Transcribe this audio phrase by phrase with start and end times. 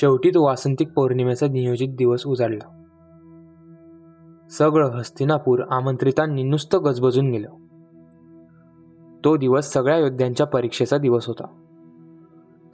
[0.00, 2.84] शेवटी तो वासंतिक पौर्णिमेचा नियोजित दिवस उजाडला.
[4.50, 7.48] सगळं हस्तिनापूर आमंत्रितांनी नुसतं गजबजून गेलं.
[9.24, 11.46] तो दिवस सगळ्या योद्ध्यांच्या परीक्षेचा दिवस होता.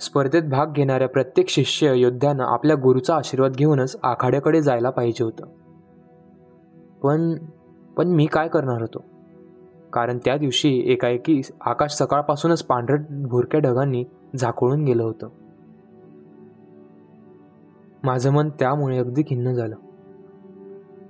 [0.01, 5.47] स्पर्धेत भाग घेणाऱ्या प्रत्येक शिष्य योद्ध्यानं आपल्या गुरुचा आशीर्वाद घेऊनच आखाड्याकडे जायला पाहिजे होतं.
[7.03, 7.35] पण
[7.97, 9.05] पण मी काय करणार होतो?
[9.93, 14.05] कारण त्या दिवशी एकाएकी आकाश सकाळपासूनच पांढरट भुरक्या ढगांनी
[14.37, 15.29] झाकोळून गेलं होतं.
[18.05, 19.77] माझं मन त्यामुळे अगदी खिन्न झालं.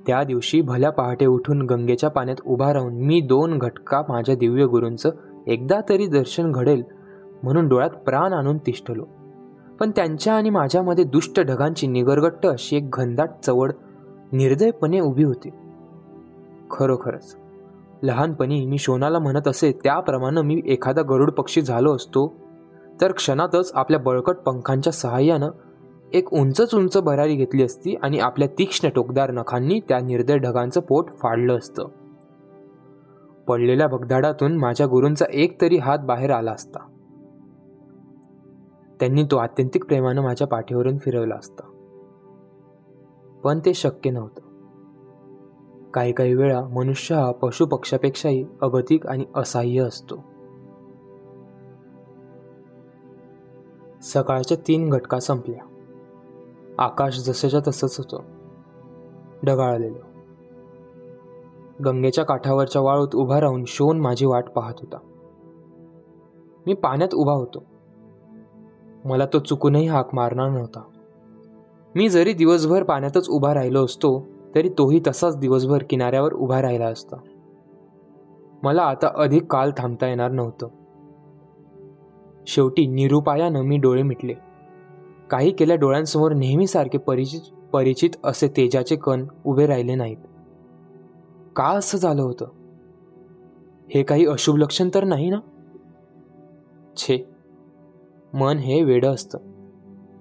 [0.07, 5.11] त्या दिवशी भल्या पहाटे उठून गंगेच्या पाण्यात उभा राहून मी दोन घटका माझ्या दिव्य गुरूंचं
[5.47, 6.83] एकदा तरी दर्शन घडेल
[7.43, 9.05] म्हणून डोळ्यात प्राण आणून तिष्ठलो.
[9.81, 13.73] पण त्यांच्या आणि माझ्यामध्ये दुष्ट ढगांची निगरगट्ट अशी एक घनदाट चवड
[14.33, 15.51] निर्दयपणे उभी होती.
[16.71, 17.37] खरोखरच
[18.03, 22.35] लहानपणी मी शोनाला म्हणत असे त्याप्रमाणे मी एखादा गरुड पक्षी झालो असतो
[23.01, 25.51] तर क्षणातच आपल्या बळकट पंखांच्या सहाय्यानं
[26.15, 31.11] एक उंचच उंच भरारी घेतली असती आणि आपल्या तीक्ष्ण टोकदार नखांनी त्या निर्दय ढगांचं पोट
[31.11, 31.89] फाडलं असतं.
[33.49, 36.79] पडलेल्या भगदाडातून माझ्या गुरूंचा एक तरी हात बाहेर आला असता.
[39.01, 41.63] त्यांनी तो आत्यंतिक प्रेमानं माझ्या पाठीवरून फिरवला असता.
[43.45, 44.41] पण ते शक्य नव्हतं.
[45.91, 50.17] काही काही वेळा मनुष्य हा पशुपक्षापेक्षाही अगतिक आणि असहाय्य असतो.
[54.03, 55.74] सकाळच्या तीन घटका संपल्या.
[56.79, 58.23] आकाश जसंच्या तसंच होतं.
[59.47, 59.99] ढगाळलेलं.
[61.85, 64.97] गंगेच्या काठावरच्या वाळूत उभा राहून शोन माझी वाट पाहत होता.
[66.67, 67.65] मी पाण्यात उभा होतो.
[69.05, 70.83] मला तो चुकूनही हाक मारणार नव्हता.
[71.95, 77.17] मी जरी दिवसभर पाण्यातच उभा राहिलो असतो तरी तोही तसाच दिवसभर किनाऱ्यावर उभा राहिला असता.
[78.63, 80.69] मला आता अधिक काल थांबता येणार नव्हतं.
[82.47, 84.54] शेवटी निरुपायानं मी डोळे मिटले.
[85.31, 87.41] काही केल्या डोळ्यांसमोर नेहमीसारखे परिचित
[87.73, 90.17] परिचित असे तेजाचे कण उभे राहिले नाहीत.
[91.57, 92.47] का असं झालं होतं?
[93.89, 95.41] हे काही अशुभ लक्षण तर नाही ना?
[96.97, 97.29] छे
[98.35, 99.39] मन हे वेडं असतं.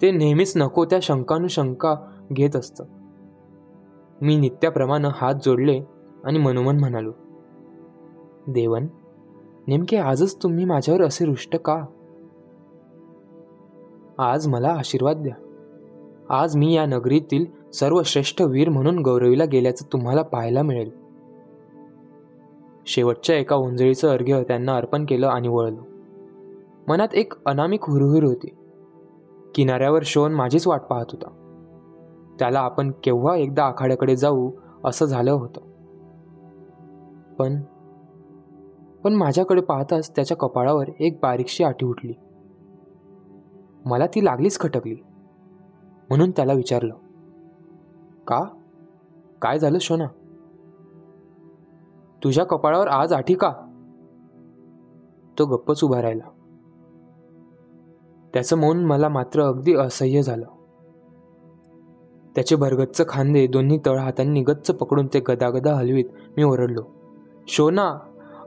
[0.02, 1.96] ते नेहमीच नको त्या शंकानुशंका
[2.34, 2.84] घेत असतं.
[4.22, 5.82] मी नित्याप्रमाणे हात जोडले
[6.24, 7.12] आणि मनोमन म्हणालो
[8.48, 8.88] देवन
[9.68, 11.86] नेमके आजच तुम्ही माझ्यावर असे रुष्ट का?
[14.18, 15.36] आज मला आशीर्वाद द्या.
[16.30, 20.92] आज मी या नगरीतील सर्वश्रेष्ठ वीर म्हणून गौरवीला गेल्याचं तुम्हाला पाहायला मिळेल.
[22.86, 25.82] शेवटच्या एका उंजळीचं अर्घ्य त्यांना अर्पण केलं आणि वळलो.
[26.88, 28.48] मनात एक अनामिक हुरहुर होती.
[29.56, 31.30] किनाऱ्यावर शोन माझीच वाट पाहत होता.
[32.40, 34.52] त्याला आपण केव्हा एकदा आखाड्याकडे जाऊ
[34.86, 35.62] असं झालं होतं.
[37.36, 37.62] पण
[39.04, 42.14] पण माझ्याकडे पाहताच त्याच्या कपाळावर एक बारीकशी आठी उठली.
[43.86, 44.96] मला ती लागलीच खटकली.
[46.10, 46.96] म्हणून त्याला विचारलं
[48.28, 48.44] का?
[49.42, 50.08] काय झालं शोना
[52.24, 53.54] तुझ्या कपाळावर आज आठी का?
[55.40, 56.30] तो गप्पच उभा राहिला.
[58.34, 60.46] त्याचं मौन मला मात्र अगदी असह्य झालं.
[62.36, 66.06] त्याचे भरगच्च खांदे दोन्ही तळ हातांनी गच्च पकडून ते गदागदा हलवीत
[66.38, 66.84] मी ओरडलो
[67.48, 68.00] शोना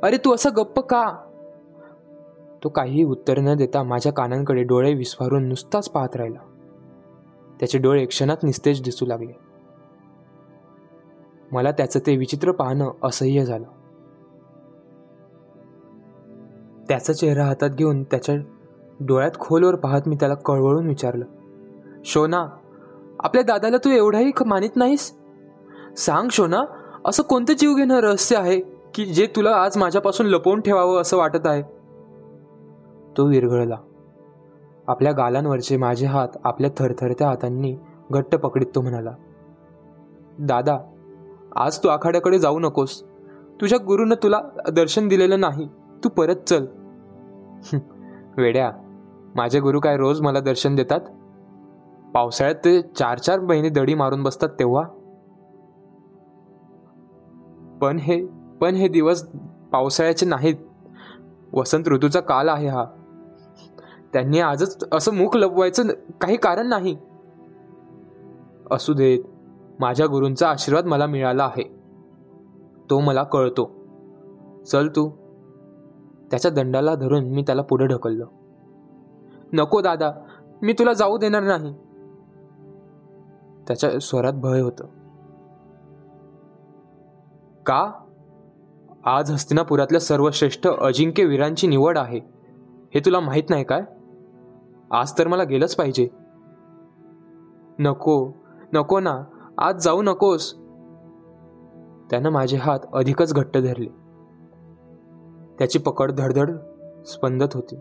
[0.03, 1.26] अरे तू असं गप्प का?
[2.65, 6.39] तो काहीही उत्तर न देता माझ्या कानांकडे डोळे विस्फारून नुसताच पाहत राहिला.
[7.61, 9.33] त्याचे डोळे क्षणात निस्तेज दिसू लागले.
[11.53, 13.65] मला त्याचं ते विचित्र पाहणं असह्य झालं.
[16.89, 18.35] त्याचा चेहरा हातात घेऊन त्याच्या
[19.01, 21.25] डोळ्यात खोलवर पाहत मी त्याला कळवळून विचारलं
[22.05, 22.49] शोना
[23.21, 25.13] आपल्या दादाला तू एवढाही मानित नाहीस?
[25.97, 26.65] सांग शोना
[27.05, 28.61] असं कोणतं जीव घेणं रहस्य आहे
[28.95, 31.76] की जे तुला आज माझ्यापासून लपवून ठेवावं असं वाटत आहे?
[33.17, 33.77] तो विरघळला.
[34.89, 37.77] आपल्या गालांवरचे माझे हात आपल्या थरथरत्या हातांनी
[38.11, 39.11] घट्ट पकडीत तो म्हणाला
[40.39, 40.79] दादा
[41.57, 43.03] आज तू आखाड्याकडे जाऊ नकोस.
[43.61, 44.41] तुझ्या गुरुनं तुला
[44.73, 45.69] दर्शन दिलेलं नाही.
[46.05, 46.67] तू परत चल.
[48.37, 48.73] वेड्या
[49.35, 51.01] माझे गुरु काय रोज मला दर्शन देतात?
[52.15, 54.83] पावसाळ्यात ते चार चार महिने दडी मारून बसतात तेव्हा?
[57.81, 58.27] पण हे
[58.61, 59.27] पण हे दिवस
[59.73, 60.55] पावसाळ्याचे नाहीत.
[61.53, 62.85] वसंत ऋतूचा काल आहे हा.
[64.13, 65.89] त्यांनी आजच असं मुख लपवायचं
[66.21, 66.97] काही कारण नाही.
[68.71, 69.19] असू देत
[69.81, 71.79] माझ्या गुरूंचा आशीर्वाद मला मिळाला आहे.
[72.91, 73.71] तो मला कळतो.
[74.67, 75.11] चल तू.
[76.31, 78.25] त्याच्या दंडाला धरून मी त्याला पुढे ढकललो.
[79.53, 80.13] नको दादा
[80.63, 81.75] मी तुला जाऊ देणार नाही.
[83.69, 84.85] त्याच्या स्वरात भय होतं.
[87.67, 87.93] का?
[89.05, 92.21] आज हस्तिनापुरातल्या सर्वश्रेष्ठ अजिंक्य वीरांची निवड आहे.
[92.95, 93.83] हे तुला माहीत नाही काय?
[94.91, 96.09] आज तर मला गेलंच पाहिजे.
[97.79, 98.33] नको
[98.73, 99.25] नको ना
[99.59, 100.53] आज जाऊ नकोस.
[102.11, 103.89] त्यानं माझे हात अधिकच घट्ट धरले.
[105.59, 106.51] त्याची पकड धडधड
[107.07, 107.77] स्पंदत होती.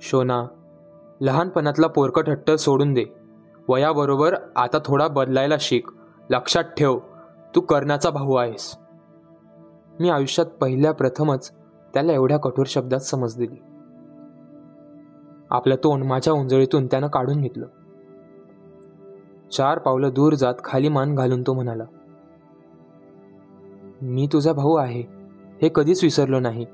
[0.00, 0.46] शोना
[1.20, 3.04] लहानपणातला पोरकट हट्ट सोडून दे.
[3.68, 5.88] वयाबरोबर आता थोडा बदलायला शिक.
[6.30, 6.98] लक्षात ठेव
[7.54, 8.76] तू कर्णाचा भाऊ आहेस.
[10.00, 11.52] मी आयुष्यात पहिल्या प्रथमच
[11.94, 13.62] त्याला एवढ्या कठोर शब्दात समज दिली.
[15.50, 17.66] आपलं तोंड माझ्या उंजळीतून त्यानं काढून घेतलं.
[19.52, 21.84] चार पावलं दूर जात खाली मान घालून तो म्हणाला
[24.02, 25.02] मी तुझा भाऊ आहे.
[25.62, 26.66] हे कधीच विसरलो नाही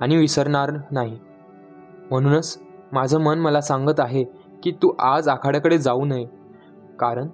[0.00, 1.18] आणि विसरणार नाही.
[2.10, 2.58] म्हणूनच
[2.92, 4.24] माझं मन मला सांगत आहे
[4.62, 6.26] की तू आज आखाड्याकडे जाऊ नये.
[6.98, 7.28] कारण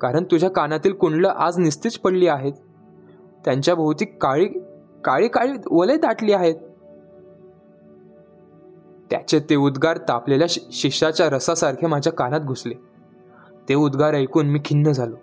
[0.00, 2.52] कारण तुझ्या कानातील कुंडलं आज निस्तीच पडली आहेत.
[3.44, 4.46] त्यांच्या भोवती काळी
[5.04, 6.54] काळी काळी वले दाटली आहेत.
[9.10, 12.74] त्याचे ते उद्गार तापलेल्या शिष्याच्या रसासारखे माझ्या कानात घुसले.
[13.68, 15.16] ते उद्गार ऐकून मी खिन्न झालो.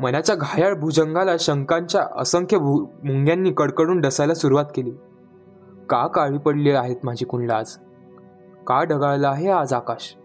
[0.00, 4.90] मनाच्या घायाळ भुजंगाला शंकांच्या असंख्य भु मुंग्यांनी कडकडून डसायला सुरुवात केली.
[5.88, 7.76] का काळी पडली आहेत माझी कुंडला आज
[8.66, 10.16] का ढगाळलं आहे आज आकाश?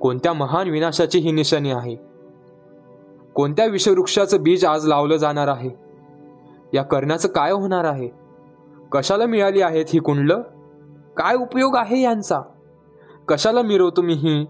[0.00, 1.96] कोणत्या महान विनाशाची ही निशाणी आहे?
[3.34, 5.70] कोणत्या विषवृक्षाचं बीज आज लावलं जाणार आहे?
[6.74, 8.08] या करण्याचं काय होणार आहे?
[8.92, 10.42] कशाला मिळाली आहेत ही कुंडलं?
[11.16, 12.40] काय उपयोग आहे यांचा?
[13.28, 14.46] कशाला मिरवतो मी ही?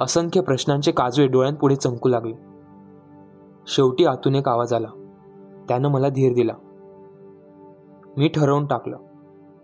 [0.00, 2.34] असंख्य प्रश्नांचे काजवे डोळ्यांपुढे चमकू लागले.
[3.66, 4.88] शेवटी आतून एक आवाज आला.
[5.68, 6.52] त्यानं मला धीर दिला.
[8.16, 8.96] मी ठरवून टाकलं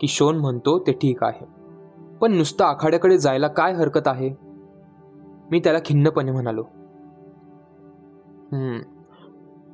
[0.01, 1.47] की शोन म्हणतो ते ठीक आहे.
[2.21, 4.31] पण नुसतं आखाड्याकडे जायला काय हरकत आहे?
[5.51, 6.63] मी त्याला खिन्नपणे म्हणालो.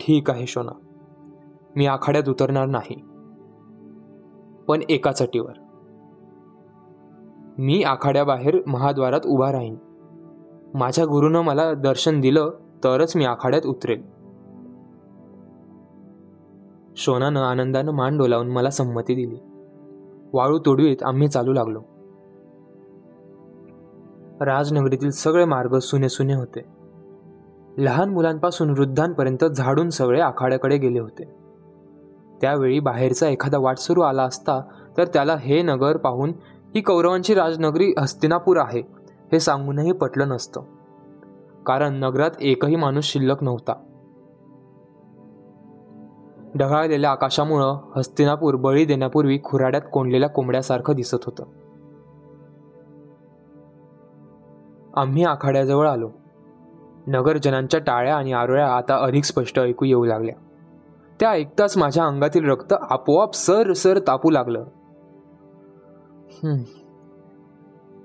[0.01, 0.73] ठीक आहे शोना.
[1.77, 3.10] मी आखाड्यात उतरणार नाही.
[4.71, 5.53] पण एका चटीवर.
[7.59, 9.77] मी आखाड्याबाहेर महाद्वारात उभा राहीन.
[10.75, 12.51] माझ्या गुरुनं मला दर्शन दिलं
[12.85, 14.03] तरच मी आखाड्यात उतरेल.
[16.97, 19.39] शोनानं आनंदानं मान डोलावून मला संमती दिली.
[20.33, 21.81] वाळू तोडवीत आम्ही चालू लागलो.
[24.41, 26.61] राजनगरीतील सगळे मार्ग सुने सुने होते.
[27.79, 31.40] लहान मुलांपासून वृद्धांपर्यंत झाडून सगळे आखाड्याकडे गेले होते.
[32.41, 34.61] त्यावेळी बाहेरचा एखादा वाटसरू आला असता
[34.97, 36.33] तर त्याला हे नगर पाहून
[36.75, 38.81] ही कौरवांची राजनगरी हस्तिनापूर आहे
[39.33, 40.63] हे सांगूनही पटलं नसतं.
[41.67, 43.73] कारण नगरात एकही माणूस शिल्लक नव्हता.
[46.59, 51.45] ढगाळलेल्या आकाशामुळं हस्तिनापूर बळी देण्यापूर्वी खुराड्यात कोंडलेल्या कोंबड्यासारखं दिसत होतं.
[54.97, 56.11] आम्ही आखाड्याजवळ आलो.
[57.07, 60.35] नगरजनांच्या टाळ्या आणि आरोळ्या आता अधिक स्पष्ट ऐकू येऊ लागल्या.
[61.21, 64.65] त्या ऐकताच माझ्या अंगातील रक्त आपोआप सर सर तापू लागलं.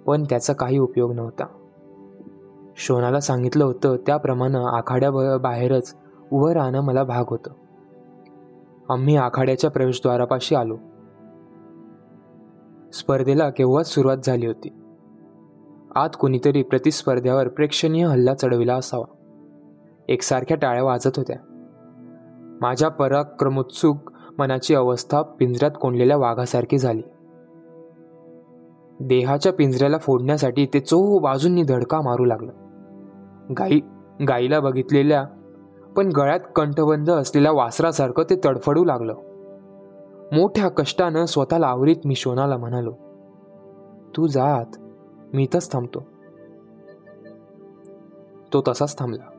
[0.06, 1.46] पण त्याचा काही उपयोग नव्हता.
[2.78, 5.98] शोनाला सांगितलं होतं त्याप्रमाणे आखाड्या बाहेरच
[6.32, 7.52] उभं राहणं मला भाग होतं.
[8.90, 10.78] आम्ही आखाड्याच्या प्रवेशद्वारापाशी आलो.
[12.94, 14.74] स्पर्धेला केव्हाच सुरुवात झाली होती?
[15.96, 19.06] आत कोणीतरी प्रतिस्पर्ध्यावर प्रेक्षणीय हल्ला चढविला असावा.
[20.08, 21.55] एकसारख्या टाळ्या वाजत होत्या.
[22.62, 27.02] माझ्या पराक्रमोत्सुक मनाची अवस्था पिंजऱ्यात कोंडलेल्या वाघासारखी झाली.
[29.00, 32.52] देहाच्या पिंजऱ्याला फोडण्यासाठी ते चोह बाजूंनी धडका मारू लागलं.
[33.60, 33.80] गाई
[34.28, 35.26] गाईला बघितलेल्या
[35.98, 39.16] पण गळ्यात कंठबंद असलेल्या वासरासारखं ते तडफडू लागलं.
[40.32, 42.94] मोठ्या कष्टानं स्वतःला आवरीत मी शोनाला म्हणालो
[44.18, 44.78] तू जात
[45.34, 46.00] मी इथंच थांबतो.
[48.54, 49.30] तो तसाच थांबला.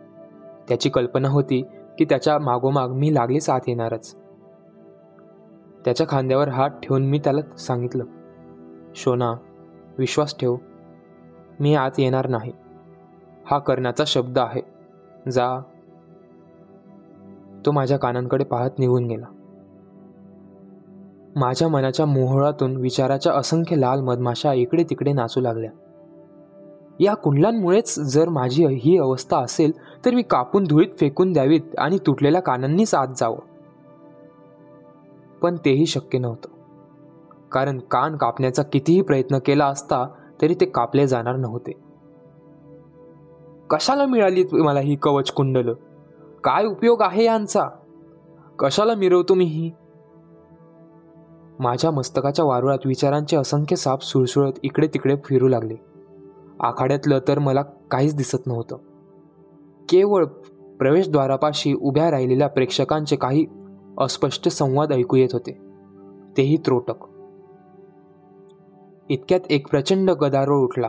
[0.69, 1.63] त्याची कल्पना होती
[1.99, 4.17] की त्याच्या मागोमाग मी लागलीच आत येणारच.
[5.85, 8.05] त्याच्या खांद्यावर हात ठेवून मी त्याला सांगितलं
[8.95, 9.35] शोना
[9.99, 10.57] विश्वास ठेव
[11.61, 12.53] मी आत येणार नाही.
[13.51, 14.63] हा करण्याचा शब्द आहे.
[15.31, 15.61] जा.
[17.67, 19.27] तो माझ्या कानांकडे पाहत निघून गेला.
[21.37, 25.71] माझ्या मनाच्या मोहळातून विचाराच्या असंख्य लाल मधमाशा इकडे तिकडे नाचू लागल्या.
[27.01, 29.73] या कुंडलांमुळेच जर माझी ही अवस्था असेल
[30.05, 33.39] तर मी कापून धुळीत फेकून द्यावीत आणि तुटलेल्या कानांनीच आत जावं.
[35.43, 36.49] पण तेही शक्य नव्हतं.
[37.53, 40.07] कारण कान कापण्याचा कितीही प्रयत्न केला असता
[40.43, 41.73] तरी ते कापले जाणार नव्हते.
[43.71, 45.73] कशाला मिळाली मला ही कवच कुंडल?
[46.45, 47.69] काय उपयोग आहे यांचा?
[48.59, 49.71] कशाला मिरवतो मी ही?
[51.59, 55.96] माझ्या मस्तकाच्या वारुळात विचारांचे असंख्य साप सुळसुळत इकडे तिकडे फिरू लागले.
[56.61, 58.77] आखाड्यातलं तर मला काहीच दिसत नव्हतं.
[59.89, 60.25] केवळ
[60.79, 63.47] प्रवेशद्वारापाशी उभ्या राहिलेल्या प्रेक्षकांचे काही
[63.99, 65.59] अस्पष्ट संवाद ऐकू येत होते.
[66.37, 67.05] तेही त्रोटक.
[69.09, 70.89] इतक्यात एक प्रचंड गदारोळ उठला.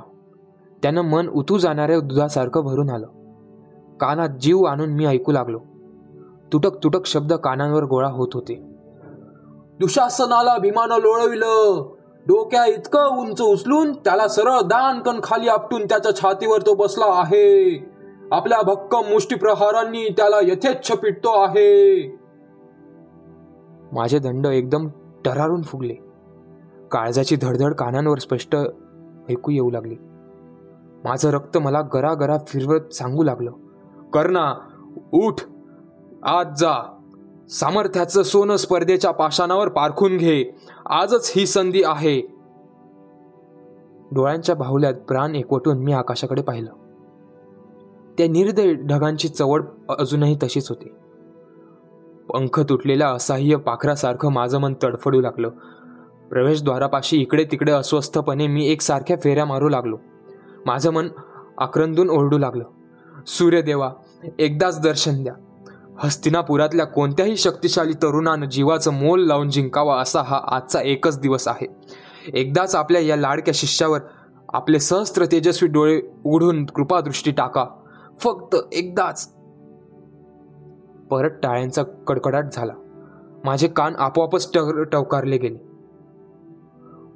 [0.82, 3.08] त्यानं मन उतू जाणाऱ्या दुधासारखं भरून आलं.
[4.00, 5.60] कानात जीव आणून मी ऐकू लागलो.
[6.54, 8.64] तुटक तुटक शब्द कानांवर गोळा होत होते.
[9.80, 11.90] दुशासनाला भीमानं लोळविलं
[12.27, 17.86] डोक्या इतकं उंच उचलून त्याला सरळ दानकन खाली आपटून त्याच्या छातीवर तो बसला आहे.
[18.31, 22.01] आपल्या भक्कम मुष्टीप्रहारांनी त्याला यथेच्छ पिटतो आहे.
[23.91, 24.88] माझे दंड एकदम
[25.25, 25.93] टरारून फुगले.
[26.91, 28.55] काळजाची धडधड कानांवर स्पष्ट
[29.29, 29.96] ऐकू येऊ लागली.
[31.03, 33.51] माझं रक्त मला गरा गरा फिरवत सांगू लागलं.
[34.13, 34.53] कर्णा
[35.13, 35.41] उठ.
[36.24, 36.97] आज जा.
[37.50, 40.46] सामर्थ्याचं सोनं स्पर्धेच्या पाषाणावर पारखून घे.
[40.86, 42.22] आजच ही संधी आहे.
[44.12, 46.72] डोळ्यांच्या बाहुल्यात प्राण एकवटून मी आकाशाकडे पाहिलं.
[48.18, 50.92] त्या निर्दय ढगांची चवड अजूनही तशीच होती.
[52.30, 55.50] पंख तुटलेल्या असह्य पाखरासारखं माझं मन तडफडू लागलं.
[56.30, 59.98] प्रवेशद्वारापाशी इकडे तिकडे अस्वस्थपणे मी एकसारख्या फेऱ्या मारू लागलो.
[60.66, 61.08] माझं मन
[61.58, 62.63] आक्रंदून ओरडू लागलं.
[63.27, 63.92] सूर्यदेवा
[64.39, 65.34] एकदाच दर्शन द्या.
[66.04, 71.68] हस्तिनापुरातल्या कोणत्याही शक्तिशाली तरुणानं जीवाचं मोल लावून जिंकावा असा हा आजचा एकच दिवस आहे.
[72.34, 74.00] एकदाच आपल्या या लाडक्या शिष्यावर
[74.54, 77.66] आपले सहस्त्र तेजस्वी डोळे उघडून कृपादृष्टी टाका.
[78.20, 79.34] फक्त एकदाच.
[81.10, 82.74] परत टाळ्यांचा कडकडाट झाला.
[83.44, 84.51] माझे कान आपोआपच
[84.92, 85.58] टवकारले गेले.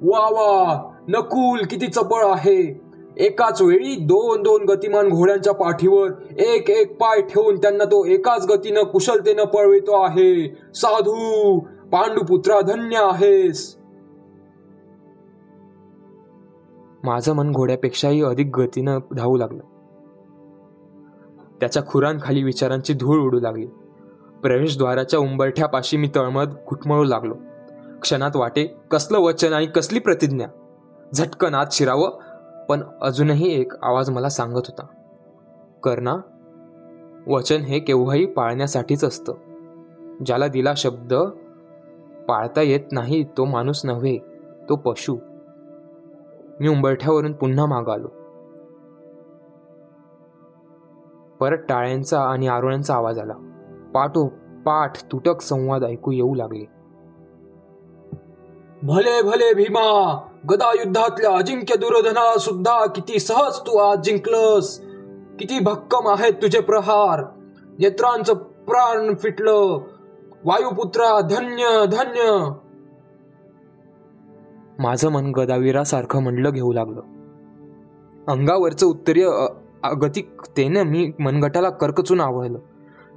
[0.04, 0.90] वा वा!
[1.08, 2.81] नकुल किती चपळ आहे!
[3.16, 8.82] एकाच वेळी दोन दोन गतिमान घोड्यांच्या पाठीवर एक एक पाय ठेवून त्यांना तो एकाच गतीनं
[8.82, 10.56] कुशलतेनं पळवितो आहे.
[10.74, 11.58] साधू
[11.92, 13.76] पांडुपुत्रा धन्य आहेस.
[17.04, 19.62] माझं मन घोड्यापेक्षाही अधिक गतीनं धावू लागलं.
[21.60, 23.66] त्याच्या खुरांखाली विचारांची धूळ उडू लागली.
[24.42, 27.34] प्रवेशद्वाराच्या उंबरठ्यापाशी मी तळमळत घुटमळू लागलो.
[28.02, 30.46] क्षणात वाटे कसलं वचन आणि कसली प्रतिज्ञा?
[31.14, 32.10] झटकन आत शिरावं
[32.68, 34.86] पण अजूनही एक आवाज मला सांगत होता.
[35.82, 36.16] कर्णा
[37.26, 39.32] वचन हे केव्हाही पाळण्यासाठीच असतं.
[40.26, 41.14] ज्याला दिला शब्द
[42.28, 44.18] पाळता येत नाही तो माणूस नव्हे
[44.68, 45.16] तो पशु.
[46.60, 48.08] मी उंबरठ्यावरून पुन्हा माग आलो.
[51.40, 53.34] परत टाळ्यांचा आणि आरोळ्यांचा आवाज आला.
[53.94, 54.26] पाठो
[54.66, 56.81] पाठ तुटक संवाद ऐकू येऊ लागले.
[58.84, 60.18] भले भले भीमा
[60.50, 64.80] गदा युद्धातल्या अजिंक्य दुर्योधनाला सुद्धा किती सहज तू आज जिंकलस.
[65.38, 67.24] किती भक्कम आहेत तुझे प्रहार.
[67.78, 69.78] नेत्रांचं प्राण फिटलं.
[70.44, 72.50] वायुपुत्रा धन्य धन्य.
[74.78, 77.00] माझं मन गदावीरासारखं म्हणलं घेऊ लागलं.
[78.28, 79.28] अंगावरचं उत्तरीय
[79.82, 82.58] अगतिकतेनं मी मनगटाला कर्कचून आवळलं.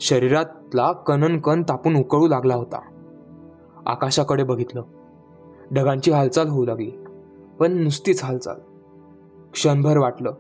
[0.01, 2.79] शरीरातला कणन कण तापून उकळू लागला होता.
[3.85, 4.81] आकाशाकडे बघितलं.
[5.73, 6.91] ढगांची हालचाल होऊ लागली.
[7.59, 8.55] पण नुसतीच हालचाल.
[9.53, 10.33] क्षणभर वाटलं.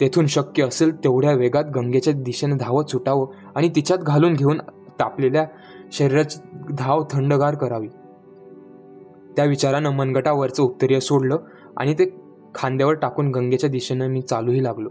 [0.00, 4.58] तेथून शक्य असेल तेवढ्या वेगात गंगेच्या दिशेने धावत सुटावं आणि तिच्यात घालून घेऊन
[5.00, 5.46] तापलेल्या
[5.92, 6.40] शरीराची
[6.78, 7.88] धाव थंडगार करावी.
[9.36, 11.36] त्या विचारानं मनगटावरचं उत्तरीय सोडलं
[11.76, 12.20] आणि ते
[12.54, 14.88] खांद्यावर टाकून गंगेच्या दिशेनं मी चालूही लागलो.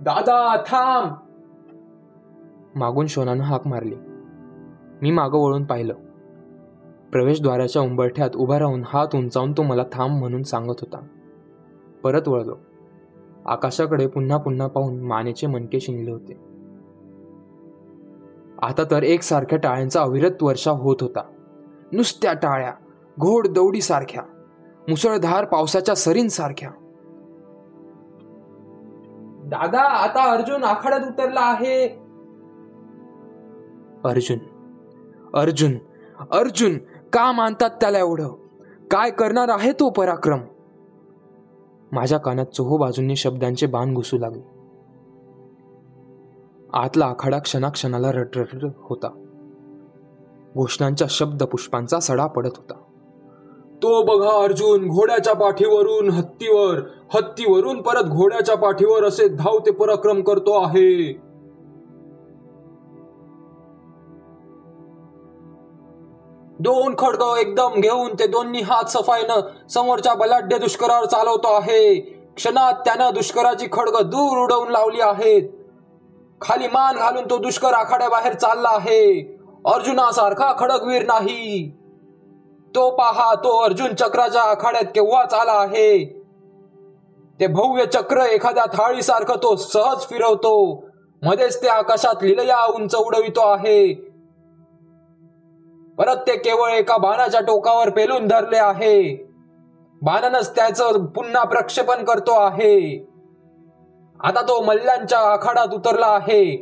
[0.00, 1.12] दादा थांब!
[2.74, 3.94] मागून शोनानं हाक मारली.
[5.02, 5.94] मी मागं वळून पाहिलं.
[7.14, 11.06] प्रवेशद्वाराच्या उंबरठ्यात उभा राहून हात उंचावून तो मला थांब म्हणून सांगत होता.
[12.02, 12.56] परत वळलो.
[13.46, 16.32] आकाशाकडे पुन्हा पुन्हा पाहून मानेचे मनके शिंगले होते.
[18.62, 21.22] आता तर एकसारख्या टाळ्यांचा अविरत वर्षा होत होता.
[21.92, 22.72] नुसत्या टाळ्या
[23.20, 24.22] घोड दौडी सारख्या
[24.88, 26.70] मुसळधार पावसाच्या सरींसारख्या.
[29.44, 31.88] दादा आता अर्जुन आखाड्यात उतरला आहे.
[34.04, 34.38] अर्जुन
[35.34, 35.72] अर्जुन
[36.30, 36.78] अर्जुन
[37.14, 38.28] का मानतात त्याला एवढं?
[38.90, 40.40] काय करणार आहे तो पराक्रम?
[41.92, 44.46] माझ्या कानात चोहो बाजूंनी शब्दांचे बाण घुसू लागले.
[46.72, 49.08] आतला आखाडा क्षणाक्षणाला रटरट होता.
[50.56, 52.74] घोषणांच्या शब्द पुष्पांचा सडा पडत होता.
[53.82, 56.80] तो बघा अर्जुन घोड्याच्या पाठीवरून हत्तीवर
[57.14, 61.23] हत्तीवरून परत घोड्याच्या पाठीवर असे धावते पराक्रम करतो आहे.
[66.64, 72.00] दोन खडग एकदम घेऊन ते दोन्ही हात सफाईनं समोरच्या बलाढ्य दुष्करावर चालवतो आहे.
[72.36, 75.42] क्षणात त्यानं दुष्कराची खडग दूर उडवून लावली आहेत.
[76.40, 79.36] खाली मान घालून तो दुष्कर आखाड्याबाहेर चालला आहे.
[79.66, 81.70] अर्जुनासारखा खडगवीर नाही.
[82.74, 86.04] तो पहा तो अर्जुन चक्राच्या आखाड्यात केव्हाच आला आहे?
[87.40, 90.84] ते भव्य चक्र एखाद्या थाळीसारखं तो सहज फिरवतो.
[91.22, 94.13] मध्येच ते आकाशात लिलया उंच उडवितो आहे.
[95.98, 99.28] परत ते केवळ एका बाणाच्या टोकावर पेलून धरले आहे.
[100.02, 103.06] बाणानच त्याचं पुन्हा प्रक्षेपण करतो आहे.
[104.20, 106.56] आता तो मल्ल्यांच्या आखाड्यात उतरला आहे.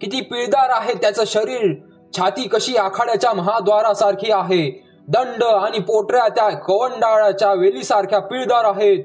[0.00, 1.74] किती पिळदार आहे त्याचं शरीर.
[2.16, 4.84] छाती कशी आखाड्याच्या महाद्वारासारखी आहे.
[5.08, 9.04] दंड आणि पोटऱ्या त्या कवंडाळाच्या वेलीसारख्या पिळदार आहेत.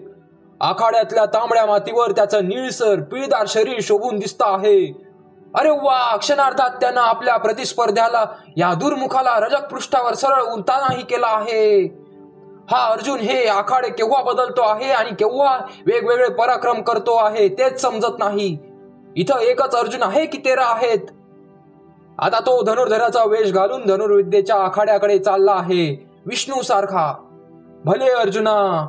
[0.62, 5.11] आखाड्यातल्या तांबड्या मातीवर त्याचं निळसर पिळदार शरीर शोभून दिसत आहे.
[5.58, 8.26] अरे वा क्षणार्धात त्यानं आपल्या प्रतिस्पर्ध्याला
[8.58, 11.84] या दुर्मुखाला रजक पृष्ठावर सरळ उलतानाही केला आहे.
[12.72, 18.20] हा अर्जुन हे आखाडे केव्हा बदलतो आहे आणि केव्हा वेगवेगळे पराक्रम करतो आहे तेच समजत
[18.20, 18.58] नाही.
[19.16, 21.00] इथं एकच अर्जुन आहे की तेरा आहेत?
[22.20, 27.14] आता तो धनुर्धराचा वेश घालून धनुर्विद्येच्या आखाड्याकडे चालला आहे विष्णू सारखा
[27.86, 28.88] भले अर्जुना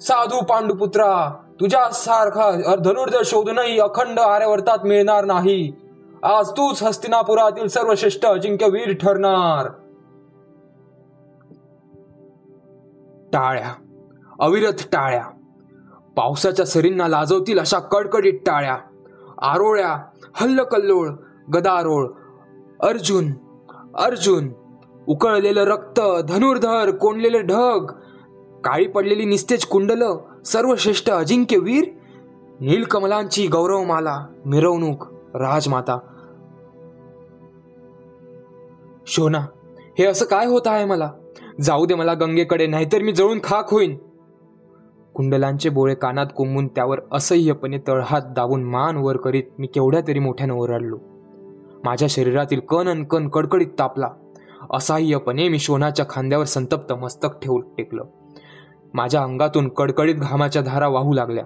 [0.00, 1.10] साधू पांडुपुत्रा
[1.60, 5.72] तुझ्या सारखा धनुर्धर शोधूनही अखंड आर्यवर्तात मिळणार नाही.
[6.22, 9.66] आज तूच हस्तिनापुरातील सर्वश्रेष्ठ अजिंक्य वीर ठरणार.
[13.32, 13.74] टाळ्या.
[14.40, 15.24] अविरत टाळ्या.
[16.16, 18.76] पावसाच्या सरींना लाजवतील अशा कडकडीत टाळ्या.
[19.42, 21.08] आरोळ्या हल्लकल्लोळ
[21.54, 22.06] गदारोळ.
[22.86, 23.32] अर्जुन
[23.94, 24.52] अर्जुन.
[25.06, 27.86] उकळलेलं रक्त धनुर्धर कोंडलेलं ढग.
[28.64, 31.84] काळी पडलेली निस्तेज कुंडलं सर्वश्रेष्ठ अजिंक्यवीर
[32.60, 35.98] नीलकमलांची गौरवमाला मिरवणूक राजमाता.
[39.06, 39.38] शोना
[39.98, 41.10] हे असं काय होत आहे मला?
[41.60, 43.98] जाऊ दे मला गंगेकडे नाहीतर मी जळून खाक होईन.
[45.14, 50.54] कुंडलांचे बोळे कानात कोंबून त्यावर असह्यपणे तळहात दाबून मान वर करीत मी केवढ्या तरी मोठ्यानं
[50.54, 50.98] ओरडलो.
[51.84, 54.08] माझ्या शरीरातील कण अनकण कडकडीत तापला.
[54.70, 58.04] असह्यपणे मी शोनाच्या खांद्यावर संतप्त मस्तक ठेवून टेकलं.
[58.94, 61.44] माझ्या अंगातून कडकडीत घामाच्या धारा वाहू लागल्या.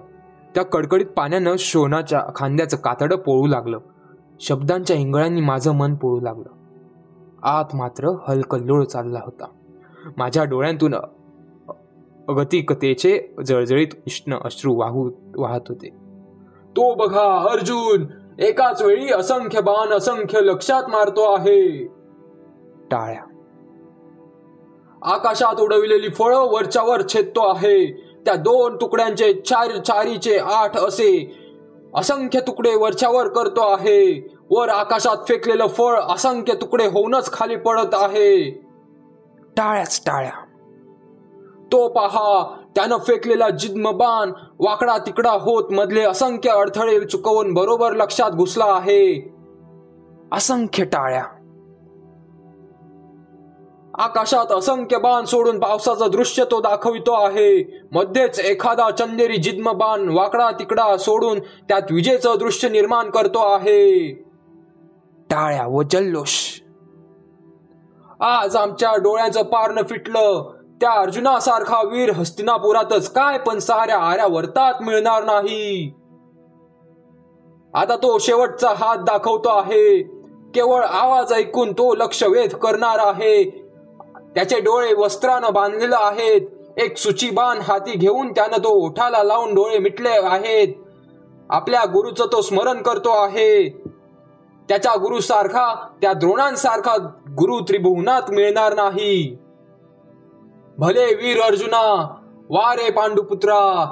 [0.55, 3.79] त्या कडकडीत पाण्यानं शोनाच्या खांद्याचं कातडं पोळू लागलं.
[4.39, 6.49] शब्दांच्या हिंगळ्यांनी माझं मन पोळू लागलं.
[7.43, 9.45] आत मात्र हलकल्लोळ चालला होता.
[10.17, 10.95] माझ्या डोळ्यांतून
[12.27, 15.89] अगतिकतेचे जळजळीत उष्ण अश्रू वाहू वाहत होते.
[16.69, 18.05] तो बघा अर्जुन!
[18.39, 21.85] एकाच वेळी असंख्य बाण असंख्य लक्षात मारतो आहे.
[22.91, 23.21] टाळ्या.
[25.05, 27.91] आकाशात उडविलेली फळं वरच्यावर छेदतो आहे.
[28.25, 31.39] त्या दोन तुकड्यांचे चार चारीचे आठ असे
[31.95, 34.33] असंख्य तुकडे वरच्यावर करतो आहे.
[34.49, 38.51] वर आकाशात फेकलेलं फळ असंख्य तुकडे होऊनच खाली पडत आहे.
[39.57, 40.31] टाळ्याच टाळ्या.
[41.71, 48.31] तो पहा त्यानं फेकलेला जिद्म बाण वाकडा तिकडा होत मधले असंख्य अडथळे चुकवून बरोबर लक्षात
[48.31, 49.33] घुसला आहे.
[50.31, 51.23] असंख्य टाळ्या.
[53.97, 57.79] आकाशात असंख्य बाण सोडून पावसाचं दृश्य तो दाखवितो आहे.
[57.91, 64.11] मध्येच एखादा चंदेरी जिद्म बाण वाकडा तिकडा सोडून त्यात विजेचं दृश्य निर्माण करतो आहे.
[65.29, 66.31] टाळ्या व जल्लोष.
[68.19, 70.51] आज आमच्या डोळ्याचं पारणं फिटलं.
[70.81, 75.93] त्या अर्जुनासारखा वीर हस्तिनापुरातच काय पण साऱ्या आऱ्या वर्तात मिळणार नाही.
[77.73, 80.01] आता तो शेवटचा हात दाखवतो आहे.
[80.55, 83.64] केवळ आवाज ऐकून तो लक्ष वेध करणार आहे.
[84.35, 86.41] त्याचे डोळे वस्त्रानं बांधलेलं आहेत.
[86.77, 90.67] एक सुची बाण हाती घेऊन त्यानं तो ओठाला लावून डोळे मिटले आहेत.
[91.49, 93.69] आपल्या गुरुचं तो स्मरण करतो आहे.
[94.69, 96.95] त्याच्या गुरुसारखा त्या द्रोणांसारखा
[97.29, 99.37] गुरु त्रिभुवनात मिळणार नाही.
[100.77, 102.15] भले वीर अर्जुना
[102.49, 103.85] वारे पांडुपुत्रा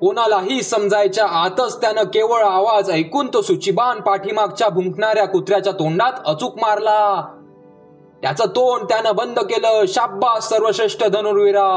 [0.00, 7.26] कोणालाही समजायच्या आतच त्यानं केवळ आवाज ऐकून तो सुचिबान पाठीमागच्या भुंकणाऱ्या कुत्र्याच्या तोंडात अचूक मारला.
[8.26, 9.84] त्याचं तोंड त्यानं बंद केलं.
[9.88, 11.68] शाब्बास सर्वश्रेष्ठ धनुर्वीरा.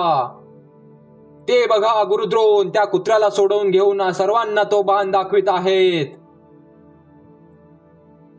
[1.48, 6.06] ते बघा गुरुद्रोण त्या कुत्र्याला सोडवून घेऊन सर्वांना तो बाण दाखवित आहेत.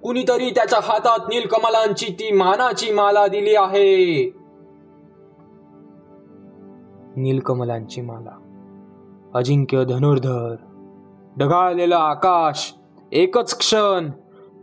[0.03, 4.25] कुणीतरी त्याच्या हातात नीलकमलांची ती मानाची माला दिली आहे.
[7.17, 8.41] नीलकमलांची माला.
[9.35, 10.55] अजिंक्य धनुर्धर.
[11.39, 12.75] ढगाळलेलं आकाश
[13.13, 14.11] एकच क्षण.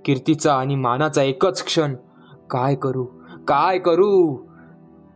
[0.05, 1.95] कीर्तीचा आणि मानाचा एकच क्षण.
[2.49, 3.05] काय करू?
[3.47, 4.37] काय करू?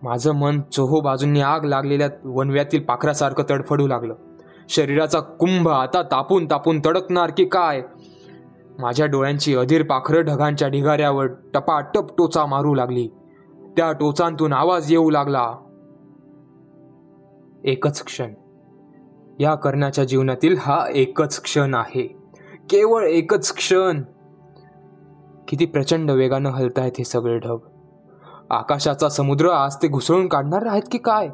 [0.04, 4.16] माझं मन चोहो बाजूंनी आग लागलेल्या वनव्यातील पाखरासारखं तडफडू लागलं.
[4.70, 7.82] शरीराचा कुंभ आता तापून तापून तडकणार की काय?
[8.80, 13.08] माझ्या डोळ्यांची अधीर पाखरं ढगांच्या ढिगाऱ्यावर टपाटप टोचा मारू लागली.
[13.78, 15.54] त्या टोचांतून आवाज येऊ लागला.
[17.64, 18.34] एकच क्षण.
[19.40, 22.08] या कर्णाच्या जीवनातील हा एकच क्षण आहे.
[22.70, 24.02] केवळ एकच क्षण.
[25.48, 27.58] किती प्रचंड वेगानं हलतायत हे सगळे ढग.
[28.52, 31.30] आकाशाचा समुद्र आज ते घुसळून काढणार आहेत की काय?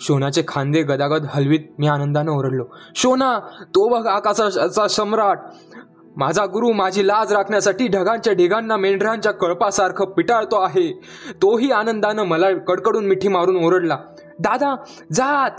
[0.00, 2.64] शोनाचे खांदे गदागद हलवीत मी आनंदानं ओरडलो.
[2.96, 5.38] शोना तो बघ आकाशाचा सम्राट.
[6.16, 10.92] माझा गुरु माझी लाज राखण्यासाठी ढगांच्या ढिगांना मेंढरांच्या कळपासारखं पिटाळतो आहे.
[11.42, 13.98] तोही आनंदानं मला कडकडून मिठी मारून ओरडला.
[14.38, 14.74] दादा
[15.12, 15.50] जात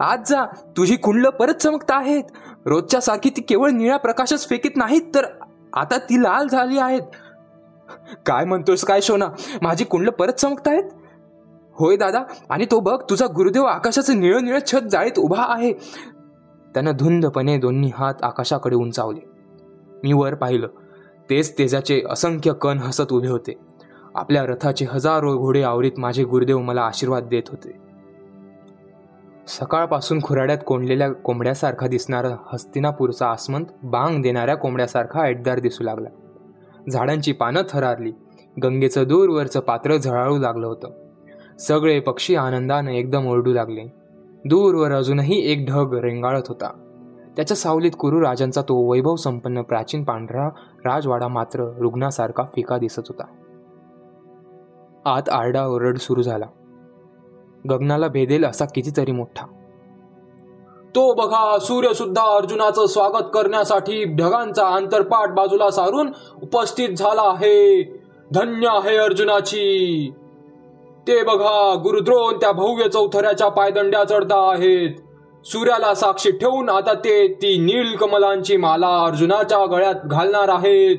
[0.00, 0.44] आज जा.
[0.76, 2.24] तुझी कुंडलं परत चमकत आहेत.
[2.66, 5.24] रोजच्या सारखी ती केवळ निळ्या प्रकाशच फेकीत नाहीत तर
[5.72, 7.02] आता ती लाल झाली आहेत.
[8.26, 9.28] काय म्हणतोस काय शोना
[9.62, 10.84] माझी कुंडलं परत चमकत आहेत
[11.72, 15.72] होय दादा आणि तो बघ तुझा गुरुदेव आकाशाचं निळं निळं छत जाळीत उभा आहे.
[16.74, 19.20] त्यानं धुंदपणे दोन्ही हात आकाशाकडे उंचावले.
[20.04, 20.66] मी वर पाहिलं.
[21.30, 23.58] तेच तेजाचे असंख्य कण हसत उभे होते.
[24.14, 27.70] आपल्या रथाचे हजारो घोडे आवरीत माझे गुरुदेव मला आशीर्वाद देत होते.
[29.48, 36.08] सकाळपासून खुराड्यात कोंडलेल्या कोंबड्यासारखा दिसणारा हस्तिनापूरचा आसमंत बांग देणाऱ्या कोंबड्यासारखा ऐटदार दिसू लागला.
[36.90, 38.12] झाडांची पानं थरारली.
[38.62, 40.90] गंगेचं दूरवरचं पात्र झळाळू लागलं होतं.
[41.58, 43.82] सगळे पक्षी आनंदानं एकदम ओरडू लागले.
[44.44, 46.70] दूरवर अजूनही एक ढग रेंगाळत होता.
[47.36, 50.48] त्याच्या सावलीत कुरू राजांचा तो वैभव संपन्न प्राचीन पांढरा
[50.84, 53.24] राजवाडा मात्र रुग्णासारखा फिका दिसत होता.
[55.04, 56.46] आत आरडा ओरड सुरू झाला.
[57.70, 59.46] गगनाला भेदेल असा कितीतरी मोठा.
[60.96, 66.10] तो बघा सूर्य सुद्धा अर्जुनाचं स्वागत करण्यासाठी ढगांचा आंतरपाठ बाजूला सारून
[66.42, 67.82] उपस्थित झाला आहे.
[68.34, 70.12] धन्य आहे अर्जुनाची.
[71.06, 74.90] ते बघा गुरुद्रोण त्या भव्य चौथऱ्याच्या पायदंड्या चढता आहेत.
[75.44, 80.96] सूर्याला साक्षी ठेवून आता ते ती नीलकमलांची माला अर्जुनाच्या गळ्यात घालणार आहेत.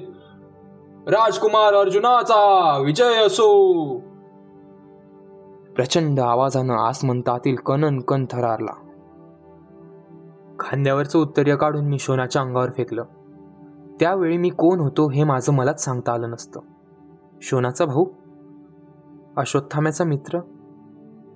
[1.07, 3.73] राजकुमार अर्जुनाचा विजय असो.
[5.75, 8.86] प्रचंड आवाजानं आसमंतातील कणन कण थरारला.
[10.59, 13.03] खांद्यावरचं उत्तर्य काढून मी शोनाच्या अंगावर फेकलं.
[13.99, 16.59] त्यावेळी मी कोण होतो हे माझं मलाच सांगता आलं नसतं.
[17.41, 18.05] शोनाचा भाऊ?
[19.37, 20.39] अश्वत्थाम्याचा मित्र?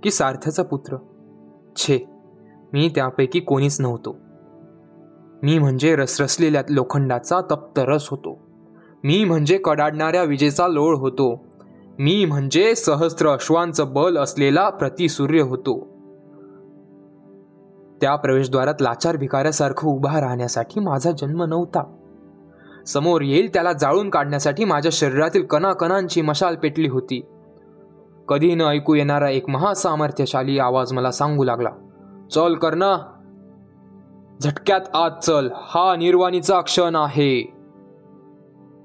[0.03, 0.97] की सार्थ्याचा पुत्र?
[1.75, 2.09] छे
[2.73, 4.15] मी त्यापैकी कोणीच नव्हतो.
[5.43, 8.39] मी म्हणजे रसरसलेल्या लोखंडाचा तप्त रस होतो.
[9.03, 11.45] मी म्हणजे कडाडणाऱ्या विजेचा लोळ होतो.
[11.99, 15.90] मी म्हणजे सहस्त्र अश्वांचं बल असलेला प्रतिसूर्य होतो.
[18.01, 21.83] त्या प्रवेशद्वारात लाचार भिकाऱ्यासारखं उभा राहण्यासाठी माझा जन्म नव्हता.
[22.87, 27.21] समोर येईल त्याला जाळून काढण्यासाठी माझ्या शरीरातील कणाकणांची मशाल पेटली होती.
[28.27, 31.69] कधी न ऐकू येणारा एक महासामर्थ्यशाली आवाज मला सांगू लागला
[32.31, 32.95] चल कर्ण
[34.41, 37.53] झटक्यात आत चल हा निर्वाणीचा क्षण आहे.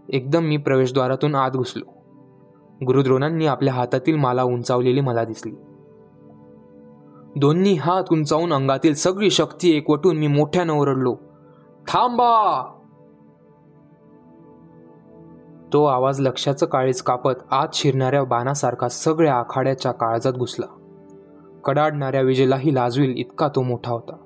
[0.08, 1.84] एकदम मी प्रवेशद्वारातून आत घुसलो.
[2.86, 5.52] गुरुद्रोणांनी आपल्या हातातील माला उंचावलेली मला दिसली.
[7.36, 11.16] दोन्ही हात उंचावून अंगातील सगळी शक्ती एकवटून मी मोठ्यानं ओरडलो.
[11.88, 12.72] थांबा!
[15.72, 20.66] तो आवाज लक्षाचं काळीच कापत आत शिरणाऱ्या बाणासारखा सगळ्या आखाड्याच्या काळजात घुसला.
[21.64, 24.16] कडाडणाऱ्या विजेलाही लाजवील इतका तो मोठा होता.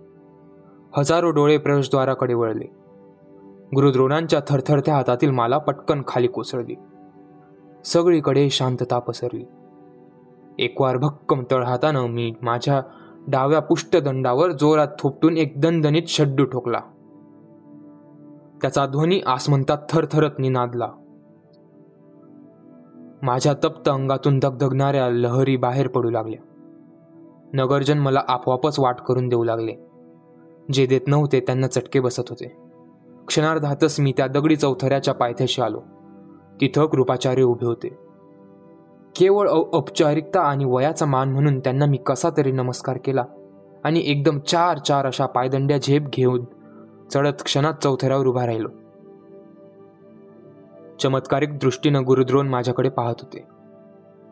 [0.96, 2.66] हजारो डोळे प्रवेशद्वाराकडे वळले.
[3.74, 6.74] गुरुद्रोणांच्या थरथरत्या हातातील माला पटकन खाली कोसळली.
[7.84, 9.44] सगळीकडे शांतता पसरली.
[10.58, 12.82] एकवार भक्कम तळहातानं मी माझ्या
[13.28, 16.80] डाव्या पुष्टदंडावर जोरात थोपटून एक दणदणीत शड्डू ठोकला.
[18.62, 20.88] त्याचा ध्वनी आसमंतात थरथरत निनादला.
[23.22, 26.44] माझ्या तप्त अंगातून धगधगणाऱ्या लहरी बाहेर पडू लागल्या.
[27.52, 29.74] नगरजन मला आपोआपच वाट करून देऊ लागले.
[30.72, 32.56] जे देत नव्हते त्यांना चटके बसत होते.
[33.26, 35.80] क्षणार्धातच मी त्या दगडी चौथऱ्याच्या पायथ्याशी आलो.
[36.60, 38.09] तिथं कृपाचार्य उभे होते.
[39.16, 43.24] केवळ औपचारिकता आणि वयाचा मान म्हणून त्यांना मी कसा तरी नमस्कार केला
[43.84, 46.44] आणि एकदम चार चार अशा पायदंड्या झेप घेऊन
[47.12, 48.68] चढत क्षणात चौथऱ्यावर उभा राहिलो.
[51.00, 53.44] चमत्कारिक दृष्टीनं गुरुद्रोण माझ्याकडे पाहत होते.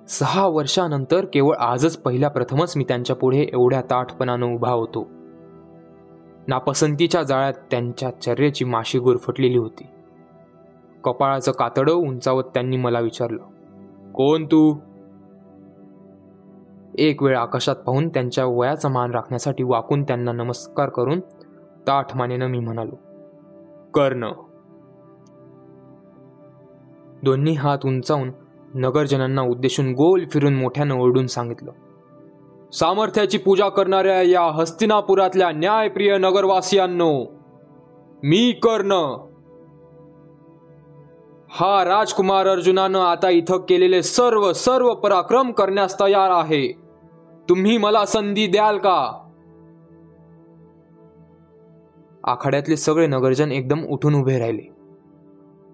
[0.09, 5.07] सहा वर्षानंतर केवळ आजच पहिल्या प्रथमच मी त्यांच्या पुढे एवढ्या ताठपणानं उभा होतो.
[6.47, 9.87] नापसंतीच्या जाळ्यात त्यांच्या चर्येची माशी गुरफटलेली होती.
[11.05, 13.43] कपाळाचं कातडं उंचावत त्यांनी मला विचारलं
[14.19, 14.75] कोण तू?
[16.99, 21.21] एक वेळ आकाशात पाहून त्यांच्या वयाचा मान राखण्यासाठी वाकून त्यांना नमस्कार करून
[21.89, 22.95] ताठ मानेनं मी म्हणालो
[23.95, 24.31] कर्ण.
[27.23, 28.33] दोन्ही हात उंचावून
[28.75, 31.73] नगरजनांना उद्देशून गोल फिरून मोठ्यानं ओरडून सांगितलं
[32.73, 37.25] सामर्थ्याची पूजा करणाऱ्या या हस्तिनापुरातल्या न्यायप्रिय नगरवासियांनो
[38.23, 39.25] मी कर्ण.
[41.51, 46.73] हा राजकुमार अर्जुनानं आता इथं केलेले सर्व सर्व पराक्रम करण्यास तयार आहे.
[47.49, 49.25] तुम्ही मला संधी द्याल का?
[52.25, 54.75] आखाड्यातले सगळे नगरजन एकदम उठून उभे राहिले.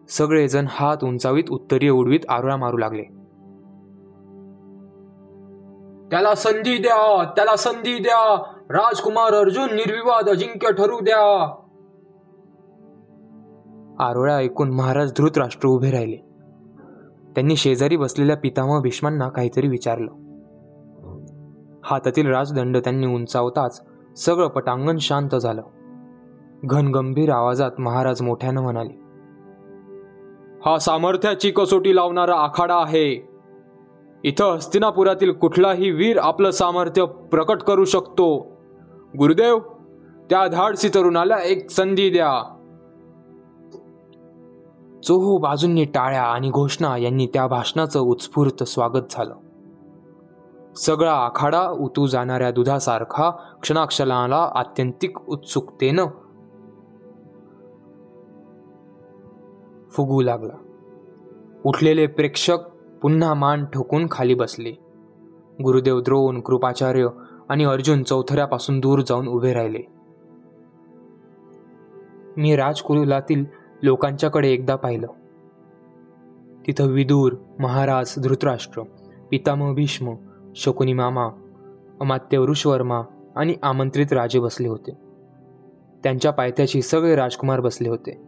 [0.09, 3.03] सगळेजण हात उंचावीत उत्तरीय उडवीत आरोळा मारू लागले.
[6.11, 8.43] त्याला संधी द्या त्याला संधी द्या.
[8.71, 11.55] राजकुमार अर्जुन निर्विवाद अजिंक्य ठरू द्या.
[13.99, 16.17] आरोळ्या ऐकून महाराज धृतराष्ट्र उभे राहिले.
[17.35, 20.11] त्यांनी शेजारी बसलेल्या पितामह भीष्मांना काहीतरी विचारलं.
[21.85, 23.85] हातातील राजदंड त्यांनी उंचावताच
[24.17, 25.63] सगळं पटांगण शांत झालं.
[26.65, 29.05] घनगंभीर आवाजात महाराज मोठ्यानं म्हणाले
[30.67, 33.29] हा सामर्थ्याची कसोटी लावणारा आखाडा आहे.
[34.25, 38.57] इथं हस्तिनापुरातील कुठलाही वीर आपलं सामर्थ्य प्रकट करू शकतो.
[39.19, 39.59] गुरुदेव
[40.31, 42.61] त्या धाडसी तरुणाला एक संधी द्या.
[45.05, 49.37] चोहो बाजूंनी टाळ्या आणि घोषणा यांनी त्या भाषणाचं उत्स्फूर्त स्वागत झालं.
[50.77, 53.31] सगळा आखाडा उतू जाणाऱ्या दुधासारखा
[53.63, 56.07] क्षणाक्षणाला आत्यंतिक उत्सुकतेनं
[59.91, 60.57] फुगू लागला.
[61.65, 62.59] उठलेले प्रेक्षक
[63.03, 64.71] पुन्हा मान ठोकून खाली बसले.
[65.65, 67.09] गुरुदेव द्रोण कृपाचार्य
[67.49, 69.81] आणि अर्जुन चौथऱ्यापासून दूर जाऊन उभे राहिले.
[72.37, 75.07] मी राजकुलातील लोकांच्याकडे एकदा पाहिलं.
[76.67, 78.83] तिथं विदूर महाराज धृतराष्ट्र
[79.31, 80.15] पितामह भीष्म
[80.57, 81.29] शकुनी मामा
[82.01, 83.03] अमात्य ऋषवर्मा
[83.37, 84.91] आणि आमंत्रित राजे बसले होते.
[86.03, 88.21] त्यांच्या पायथ्याशी सगळे राजकुमार बसले होते.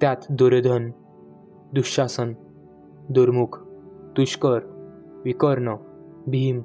[0.00, 0.90] त्यात दुर्योधन
[1.72, 2.32] दुःशासन
[3.08, 3.58] दुर्मुख
[4.16, 4.58] दुष्कर
[5.24, 5.74] विकर्ण
[6.26, 6.62] भीम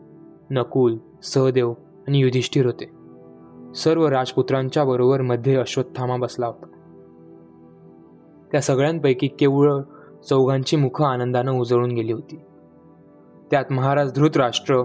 [0.51, 1.73] नकुल सहदेव
[2.08, 2.91] आणि युधिष्ठिर होते.
[3.73, 6.65] सर्व राजपुत्रांच्या बरोबर मध्ये अश्वत्थामा बसला होता.
[8.51, 9.81] त्या सगळ्यांपैकी केवळ
[10.29, 12.41] चौघांची मुख आनंदानं उजळून गेली होती.
[13.51, 14.84] त्यात महाराज धृतराष्ट्र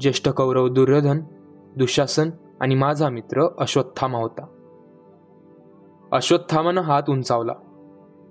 [0.00, 1.20] ज्येष्ठ कौरव दुर्योधन
[1.76, 4.46] दुःशासन आणि माझा मित्र अश्वत्थामा होता.
[6.12, 7.52] अश्वत्थामानं हात उंचावला.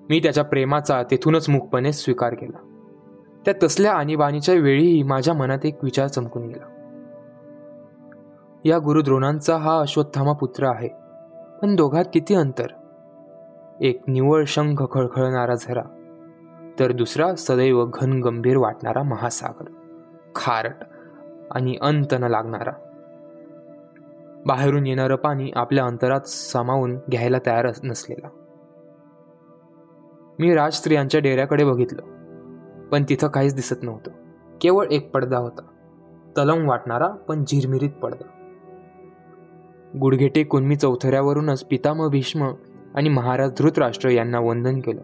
[0.09, 2.57] मी त्याच्या प्रेमाचा तेथूनच मुखपणे स्वीकार केला.
[3.45, 6.75] त्या तसल्या आणीबाणीच्या वेळीही माझ्या मनात एक विचार चमकून गेला.
[8.65, 10.89] या गुरुद्रोणांचा हा अश्वत्थामा पुत्र आहे
[11.61, 12.67] पण दोघात किती अंतर?
[13.81, 15.83] एक निवळ शंख खळखळणारा झरा
[16.79, 19.65] तर दुसरा सदैव घन गंभीर वाटणारा महासागर
[20.35, 20.75] खारट
[21.51, 22.71] आणि अंत न लागणारा.
[24.45, 28.27] बाहेरून येणारं पाणी आपल्या अंतरात सामावून घ्यायला तयार नसलेला.
[30.39, 32.01] मी राजस्त्रियांच्या डेऱ्याकडे बघितलं
[32.91, 34.11] पण तिथं काहीच दिसत नव्हतं.
[34.61, 35.61] केवळ एक पडदा होता
[36.37, 38.27] तलम वाटणारा पण झिरमिरीत पडदा.
[39.99, 42.51] गुडघेटे कुणमी चौथऱ्यावरूनच पितामह भीष्म
[42.95, 45.01] आणि महाराज धृतराष्ट्र यांना वंदन केलं.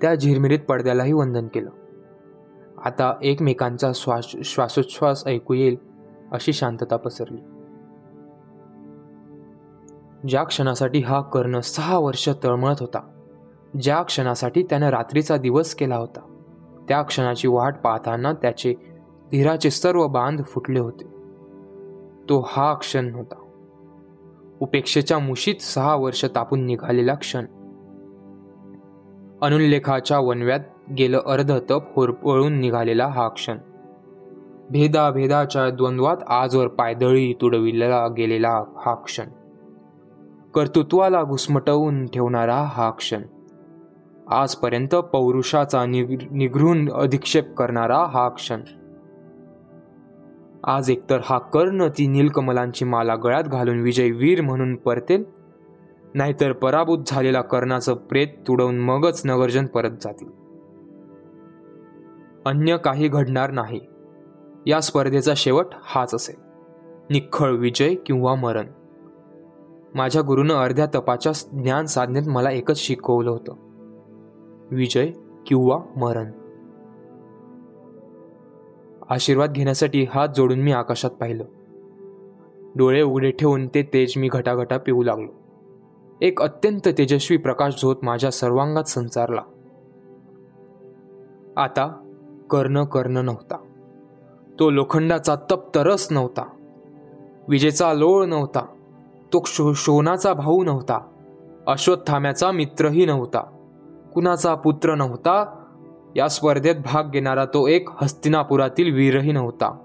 [0.00, 1.70] त्या झिरमिरीत पडद्यालाही वंदन केलं.
[2.84, 5.76] आता एकमेकांचा श्वास श्वासोच्छ्वास ऐकू येईल
[6.32, 7.40] अशी शांतता पसरली.
[10.28, 13.22] ज्या क्षणासाठी हा कर्ण सहा वर्ष तळमळत होता
[13.82, 16.20] ज्या क्षणासाठी त्यानं रात्रीचा दिवस केला होता
[16.88, 18.74] त्या क्षणाची वाट पाहताना त्याचे
[19.30, 21.04] धीराचे सर्व बांध फुटले होते.
[22.28, 23.41] तो हा क्षण होता
[24.62, 27.44] उपेक्षेच्या मुशीत सहा वर्ष तापून निघालेला क्षण.
[29.42, 30.60] अनुल्लेखाच्या वनव्यात
[30.98, 33.58] गेलं अर्ध तप होरपळून निघालेला हा क्षण.
[34.70, 39.24] भेदाभेदाच्या द्वंद्वात आजवर पायदळी तुडविलेला गेलेला हा क्षण.
[40.54, 43.22] कर्तृत्वाला घुसमटवून ठेवणारा हा क्षण.
[44.30, 48.60] आजपर्यंत पौरुषाचा निघृण अधिक्षेप करणारा हा क्षण.
[50.64, 55.24] आज एकतर हा कर्ण ती नीलकमलांची माला गळ्यात घालून विजय वीर म्हणून परतेल
[56.14, 60.28] नाहीतर पराभूत झालेला कर्णाचं प्रेत तुडवून मगच नगरजन परत जातील.
[62.46, 63.80] अन्य काही घडणार नाही.
[64.66, 66.36] या स्पर्धेचा शेवट हाच असेल.
[67.10, 68.66] निखळ विजय किंवा मरण.
[69.94, 73.54] माझ्या गुरुनं अर्ध्या तपाच्या ज्ञान साधनेत मला एकच शिकवलं होतं.
[74.70, 75.10] विजय
[75.46, 76.41] किंवा मरण.
[79.12, 81.44] आशीर्वाद घेण्यासाठी हात जोडून मी आकाशात पाहिलं.
[82.76, 85.30] डोळे उघडे ठेवून ते तेज मी घटाघटा पिऊ लागलो.
[86.20, 89.42] एक अत्यंत तेजस्वी प्रकाश झोत माझ्या सर्वांगात संचारला.
[91.56, 92.12] आता
[92.50, 93.56] कर्ण कर्ण नव्हता.
[94.58, 95.78] तो लोखंडाचा तप्त
[96.10, 96.44] नव्हता.
[97.48, 98.66] विजेचा लोळ नव्हता.
[99.32, 101.00] तो शो शोनाचा भाऊ नव्हता.
[101.66, 103.40] अश्वत्थाम्याचा मित्रही नव्हता.
[104.14, 105.61] कुणाचा पुत्र नव्हता
[106.16, 109.78] या स्पर्धेत भाग घेणारा तो एक हस्तिनापुरातील वीरही नव्हता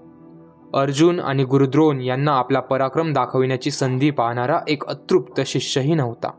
[0.74, 6.30] अर्जुन आणि गुरुद्रोण यांना आपला पराक्रम दाखविण्याची संधी पाहणारा एक अतृप्त शिष्यही नव्हता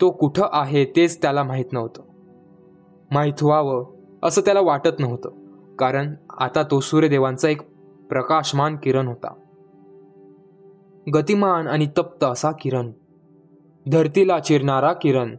[0.00, 2.02] तो कुठं आहे तेच त्याला माहीत नव्हतं.
[3.10, 3.84] माहीत व्हावं
[4.22, 5.30] असं त्याला वाटत नव्हतं
[5.78, 7.62] कारण आता तो सूर्यदेवांचा एक
[8.08, 9.34] प्रकाशमान किरण होता.
[11.14, 12.90] गतिमान आणि तप्त असा किरण
[13.92, 15.36] धरतीला चिरणारा किरण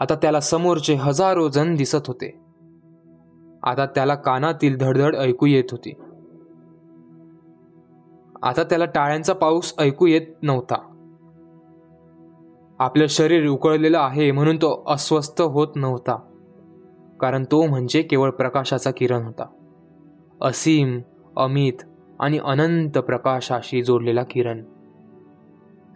[0.00, 2.40] आता त्याला समोरचे हजारो जण दिसत होते.
[3.62, 5.92] आता त्याला कानातील धडधड ऐकू येत होती.
[8.42, 10.86] आता त्याला टाळ्यांचा पाऊस ऐकू येत नव्हता.
[12.78, 16.16] आपलं शरीर उकळलेलं आहे म्हणून तो अस्वस्थ होत नव्हता.
[17.20, 19.46] कारण तो म्हणजे केवळ प्रकाशाचा किरण होता.
[20.42, 21.00] असीम
[21.36, 21.84] अमित
[22.20, 24.64] आणि अनंत प्रकाशाशी जोडलेला किरण.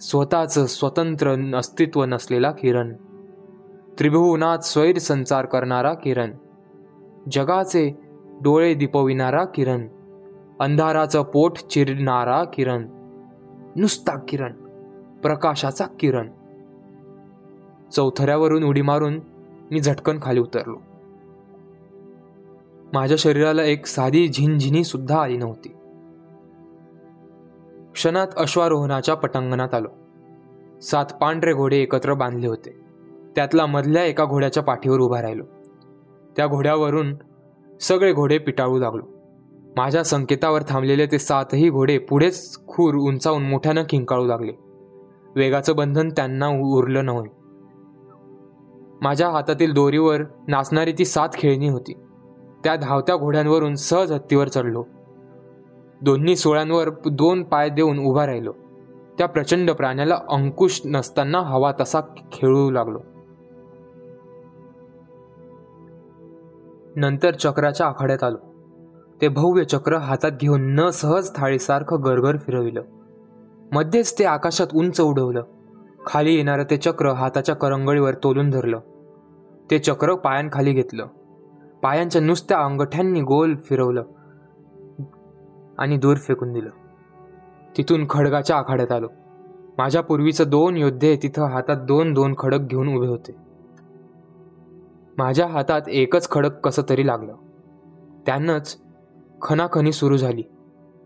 [0.00, 2.92] स्वतःचं स्वतंत्र अस्तित्व नसलेला किरण.
[3.98, 6.32] त्रिभुवनात स्वैर संचार करणारा किरण.
[7.32, 8.00] जगाचे
[8.42, 9.88] डोळे दिपविणारा किरण.
[10.60, 12.88] अंधाराचं पोट चिरणारा किरण.
[13.76, 14.52] नुसता किरण.
[15.22, 16.28] प्रकाशाचा किरण.
[17.92, 19.20] चौथऱ्यावरून उडी मारून
[19.70, 20.76] मी झटकन खाली उतरलो.
[22.92, 25.68] माझ्या शरीराला एक साधी झिनझिनी सुद्धा आली नव्हती.
[27.92, 29.88] क्षणात अश्वारोहणाच्या पटांगणात आलो.
[30.82, 32.83] सात पांढरे घोडे एकत्र बांधले होते.
[33.36, 35.44] त्यातला मधल्या एका घोड्याच्या पाठीवर उभा राहिलो.
[36.36, 37.14] त्या घोड्यावरून
[37.80, 39.02] सगळे घोडे पिटाळू लागलो.
[39.76, 44.52] माझ्या संकेतावर थांबलेले ते सातही घोडे पुढेच खूर उंचावून मोठ्यानं किंकाळू लागले.
[45.36, 47.30] वेगाचं बंधन त्यांना उरलं नव्हे.
[49.00, 51.92] माझ्या हातातील दोरीवर नाचणारी ती सात खेळणी होती.
[52.64, 54.84] त्या धावत्या घोड्यांवरून सहज हत्तीवर चढलो.
[56.00, 58.52] दोन्ही सोळ्यांवर दोन पाय देऊन उभा राहिलो.
[59.18, 62.00] त्या प्रचंड प्राण्याला अंकुश नसताना हवा तसा
[62.32, 62.98] खेळू लागलो.
[66.96, 68.36] नंतर चक्राच्या आखाड्यात आलो.
[69.20, 72.82] ते भव्य चक्र हातात घेऊन न सहज थाळीसारखं गरगर फिरविलं.
[73.72, 75.42] मध्येच ते आकाशात उंच उडवलं.
[76.06, 78.80] खाली येणारं ते चक्र हाताच्या करंगळीवर तोलून धरलं.
[79.70, 81.06] ते चक्र पायांखाली घेतलं.
[81.82, 84.02] पायांच्या नुसत्या अंगठ्यांनी गोल फिरवलं
[85.78, 86.70] आणि दूर फेकून दिलं.
[87.76, 89.08] तिथून खडगाच्या आखाड्यात आलो.
[89.78, 93.43] माझ्या पूर्वीचं दोन योद्धे तिथं हातात दोन दोन खडक घेऊन उभे होते.
[95.18, 97.34] माझ्या हातात एकच खडक कसं तरी लागलं.
[98.26, 98.78] त्यानंच
[99.42, 100.42] खनाखनी सुरू झाली.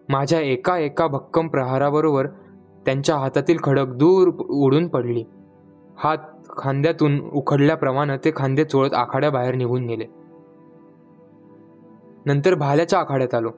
[0.08, 2.26] माझ्या एका एका भक्कम प्रहाराबरोबर
[2.86, 5.24] त्यांच्या हातातील खडक दूर उडून पडली.
[5.98, 6.18] हात
[6.58, 10.04] खांद्यातून उखडल्याप्रमाणे ते खांदे चोळत आखाड्याबाहेर निघून गेले.
[12.26, 13.50] नंतर भाल्याच्या आखाड्यात आलो.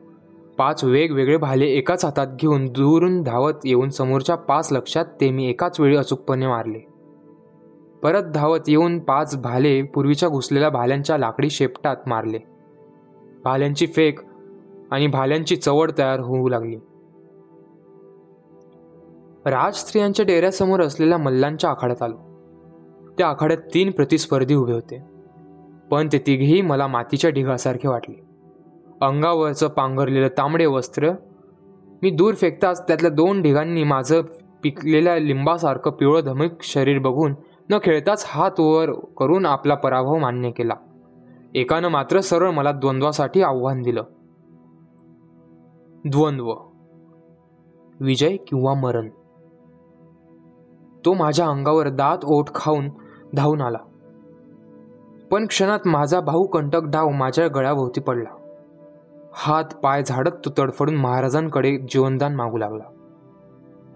[0.58, 5.80] पाच वेगवेगळे भाले एकाच हातात घेऊन दूरून धावत येऊन समोरच्या पाच लक्षात ते मी एकाच
[5.80, 6.89] वेळी अचूकपणे मारले.
[8.02, 12.38] परत धावत येऊन पाच भाले पूर्वीच्या घुसलेल्या भाल्यांच्या लाकडी शेपटात मारले.
[13.44, 14.20] भाल्यांची फेक
[14.90, 16.76] आणि भाल्यांची चवड तयार होऊ लागली.
[19.46, 22.16] राज स्त्रियांच्या डेऱ्यासमोर असलेल्या मल्लांच्या आखाड्यात आलो.
[23.18, 25.02] त्या आखाड्यात तीन प्रतिस्पर्धी उभे होते.
[25.90, 28.14] पण ते तिघेही मला मातीच्या ढिगासारखे वाटले.
[29.00, 31.10] अंगावरचं पांघरलेलं तांबडे वस्त्र
[32.02, 34.22] मी दूर फेकताच त्यातल्या दोन ढिगांनी माझं
[34.62, 37.34] पिकलेल्या लिंबासारखं पिवळं धमक शरीर बघून
[37.70, 40.74] न खेळताच हात वर करून आपला पराभव मान्य केला.
[41.54, 44.02] एकानं मात्र सरळ मला द्वंद्वासाठी आव्हान दिलं.
[46.04, 46.54] द्वंद्व.
[48.00, 49.08] विजय किंवा मरण.
[51.04, 52.88] तो माझ्या अंगावर दात ओठ खाऊन
[53.34, 53.78] धावून आला.
[55.30, 58.30] पण क्षणात माझा भाऊ कंटक डाव माझ्या गळ्याभोवती पडला.
[59.32, 62.84] हात पाय झाडत तो तडफडून महाराजांकडे जीवनदान मागू लागला.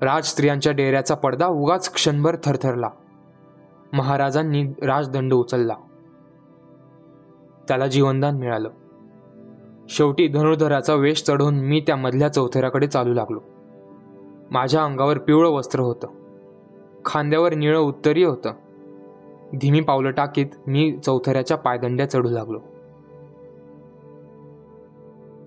[0.02, 2.88] राज स्त्रियांच्या डेऱ्याचा पडदा उगाच क्षणभर थरथरला.
[3.92, 5.74] महाराजांनी राजदंड उचलला.
[7.68, 8.70] त्याला जीवनदान मिळालं.
[9.88, 13.40] शेवटी धनुर्धराचा वेश चढवून मी त्या मधल्या चौथऱ्याकडे चालू लागलो.
[14.50, 16.08] माझ्या अंगावर पिवळं वस्त्र होतं.
[17.04, 18.52] खांद्यावर निळं उत्तरी होतं.
[19.60, 22.60] धीमी पावलं टाकीत मी चौथऱ्याच्या पायदंड्या चढू लागलो.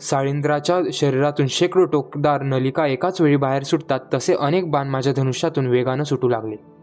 [0.02, 6.04] साळिंद्राच्या शरीरातून शेकडो टोकदार नलिका एकाच वेळी बाहेर सुटतात तसे अनेक बाण माझ्या धनुष्यातून वेगानं
[6.04, 6.77] सुटू लागले.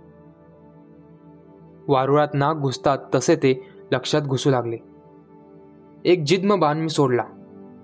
[1.89, 4.77] वारुळात नाक घुसतात तसे ते लक्षात घुसू लागले.
[6.05, 7.25] एक जिद्म बाण मी सोडला.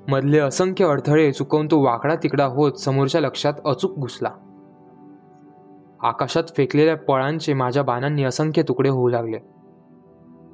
[0.08, 4.30] मधले असंख्य अडथळे चुकवून तो वाकडा तिकडा होत समोरच्या लक्षात अचूक घुसला.
[6.00, 9.38] आकाशात फेकलेल्या पळांचे माझ्या बाणांनी असंख्य तुकडे होऊ लागले.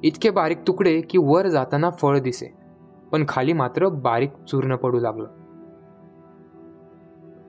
[0.03, 2.53] इतके बारीक तुकडे की वर जाताना फळ दिसे
[3.11, 5.27] पण खाली मात्र बारीक चूर्ण पडू लागलं.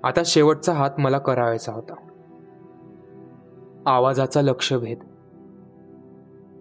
[0.04, 1.94] आता शेवटचा हात मला करावायचा होता.
[3.86, 4.98] आवाजाचा लक्षभेद.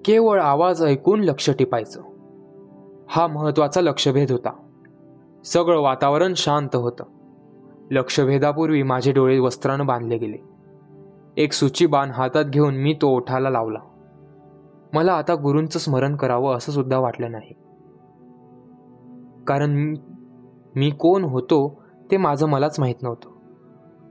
[0.08, 2.02] केवळ आवाज ऐकून लक्ष टिपायचं.
[3.10, 4.50] हा महत्त्वाचा लक्षभेद होता.
[5.46, 7.04] सगळं वातावरण शांत होतं.
[7.92, 10.38] लक्षभेदापूर्वी माझे डोळे वस्त्रानं बांधले गेले.
[11.38, 13.80] एक सूची बाण हातात घेऊन मी तो ओठाला लावला.
[14.94, 17.54] मला आता गुरूंचं स्मरण करावं असं सुद्धा वाटलं नाही.
[19.48, 19.96] कारण
[20.76, 23.30] मी कोण होतो ते माझं मलाच माहीत नव्हतं.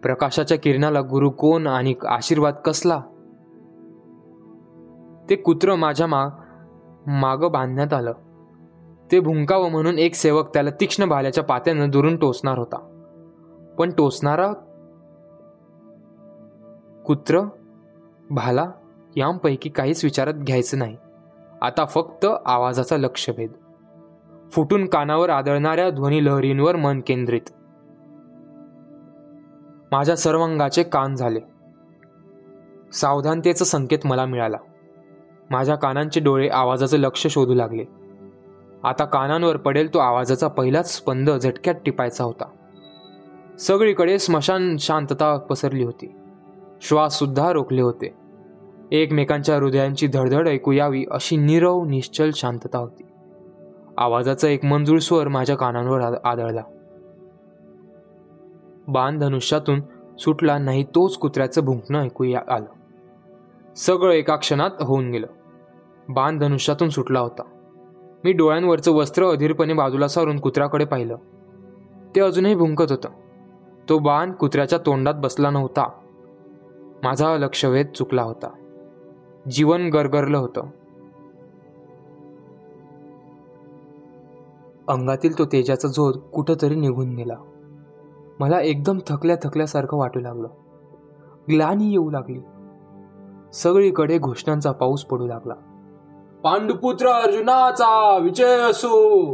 [0.01, 3.03] प्रकाशाच्या किरणाला गुरु कोण आणि आशीर्वाद कसला?
[5.31, 6.29] ते कुत्र माझ्या मा
[7.07, 8.13] मागं बांधण्यात आलं.
[9.13, 12.93] ते भुंकावं म्हणून एक सेवक त्याला तीक्ष्ण भाल्याच्या पात्यानं दुरून टोचणार होता.
[13.79, 14.53] पण टोचणारा
[17.07, 17.41] कुत्र
[18.31, 18.71] भाला
[19.17, 20.97] यांपैकी काहीच विचारात घ्यायचं नाही.
[21.63, 23.53] आता फक्त आवाजाचा लक्षभेद.
[24.51, 27.41] फुटून कानावर आदळणाऱ्या ध्वनी लहरींवर मन केंद्रित.
[29.93, 31.41] माझ्या सर्वांगाचे कान झाले.
[32.93, 34.57] सावधानतेचा संकेत मला मिळाला.
[35.51, 37.85] माझ्या कानांचे डोळे आवाजाचं लक्ष शोधू लागले.
[38.83, 42.45] आता कानांवर पडेल तो आवाजाचा पहिलाच स्पंद झटक्यात टिपायचा होता.
[43.59, 46.13] सगळीकडे स्मशान शांतता पसरली होती.
[46.83, 48.15] श्वास सुद्धा रोखले होते.
[48.93, 53.03] एकमेकांच्या हृदयांची धडधड ऐकू यावी अशी निरव निश्चल शांतता होती.
[53.99, 56.63] आवाजाचा एक मंजूळ स्वर माझ्या कानांवर आदळला.
[58.89, 59.81] बाण धनुष्यातून
[60.19, 62.67] सुटला नाही तोच कुत्र्याचं भुंकणं ऐकू आलं.
[63.77, 65.27] सगळं एका क्षणात होऊन गेलं.
[66.09, 67.43] बाण धनुष्यातून सुटला होता.
[68.25, 71.17] मी डोळ्यांवरचं वस्त्र अधीरपणे बाजूला सारून कुत्र्याकडे पाहिलं.
[72.17, 73.09] ते अजूनही भुंकत होतं.
[73.89, 75.89] तो बाण कुत्र्याच्या तोंडात बसला नव्हता.
[77.03, 78.49] माझा लक्षवेध चुकला होता.
[79.51, 80.63] जीवन गरगरलं होतं.
[84.89, 87.37] अंगातील तो तेजाचा झोत कुठंतरी निघून गेला.
[88.41, 90.49] मला एकदम थकल्या थकल्यासारखं वाटू लागलं.
[91.51, 92.41] ग्लानी येऊ लागली.
[93.53, 95.55] सगळीकडे घोषणांचा पाऊस पडू लागला.
[96.47, 99.33] पांडुपुत्र अर्जुनाचा विजय असो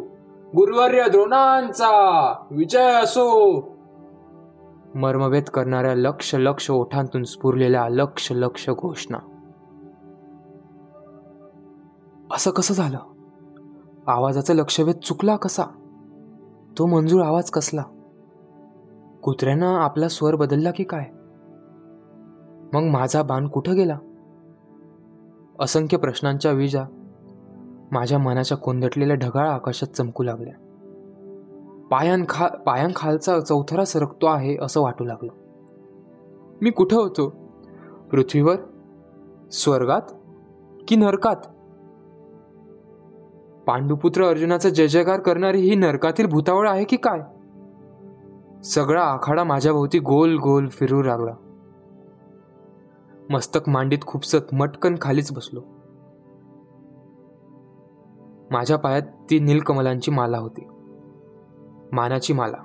[0.56, 1.90] गुरुवर्य द्रोणांचा
[2.50, 3.58] विजय असो.
[4.94, 9.18] मर्मवेद करणाऱ्या लक्ष लक्ष ओठांतून स्फुरलेल्या लक्ष लक्ष घोषणा.
[12.32, 12.98] असं कसं झालं?
[14.06, 15.64] आवाजाचा लक्षवेध चुकला कसा?
[16.78, 17.82] तो मंजूर आवाज कसला?
[19.22, 21.04] कुत्र्यानं आपला स्वर बदलला की काय?
[22.72, 23.98] मग माझा बाण कुठं गेला?
[25.60, 26.84] असंख्य प्रश्नांच्या विजा
[27.92, 30.54] माझ्या मनाच्या कोंदटलेल्या ढगाळ आकाशात चमकू लागल्या.
[31.90, 35.32] पायांखा पायांखालचा चौथरा सरकतो आहे असं वाटू लागलं.
[36.62, 37.28] मी कुठं होतो?
[38.10, 38.56] पृथ्वीवर?
[39.52, 40.02] स्वर्गात?
[40.88, 41.36] की नरकात?
[43.66, 47.20] पांडुपुत्र अर्जुनाचा जय जयकार करणारी ही नरकातील भूतावळ आहे की काय?
[48.62, 51.32] सगळा आखाडा माझ्याभोवती गोल गोल फिरू लागला.
[53.30, 55.60] मस्तक मांडीत खुपसत मटकन खालीच बसलो.
[58.52, 60.66] माझ्या पायात ती नीलकमलांची माला होती.
[61.92, 62.56] मानाची माला.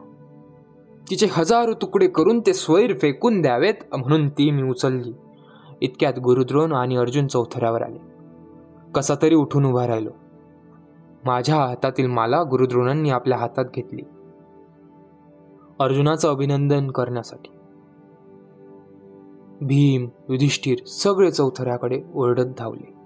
[1.10, 5.14] तिचे हजारो तुकडे करून ते स्वैर फेकून द्यावेत म्हणून ती मी उचलली.
[5.82, 7.98] इतक्यात गुरुद्रोण आणि अर्जुन चौथऱ्यावर आले.
[8.96, 10.10] कसा तरी उठून उभा राहिलो.
[11.26, 14.02] माझ्या हातातील माला गुरुद्रोणांनी आपल्या हातात घेतली.
[15.80, 17.50] अर्जुनाचं अभिनंदन करण्यासाठी.
[19.62, 22.97] भीम युधिष्ठिर सगळे चौथऱ्याकडे ओरडत धावले.